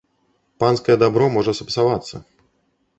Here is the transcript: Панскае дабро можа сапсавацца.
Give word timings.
Панскае 0.63 0.95
дабро 1.05 1.29
можа 1.37 1.57
сапсавацца. 1.61 2.15